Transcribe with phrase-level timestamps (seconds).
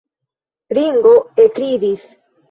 [0.77, 1.11] Ringo
[1.43, 2.07] ekridis.